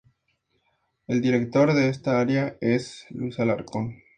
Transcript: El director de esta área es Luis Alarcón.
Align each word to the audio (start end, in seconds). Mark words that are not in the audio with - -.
El 1.05 1.21
director 1.21 1.73
de 1.75 1.89
esta 1.89 2.19
área 2.19 2.57
es 2.59 3.05
Luis 3.11 3.39
Alarcón. 3.39 4.01